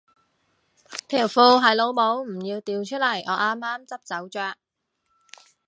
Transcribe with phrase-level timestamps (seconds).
[1.07, 4.55] 條褲係老母唔要掉出嚟我啱啱執走着